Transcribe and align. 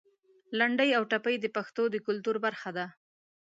لنډۍ 0.59 0.89
او 0.97 1.03
ټپې 1.11 1.35
د 1.39 1.45
پښتنو 1.55 1.83
د 1.93 1.95
کلتور 2.05 2.35
برخه 2.45 2.69
ده. 2.77 2.85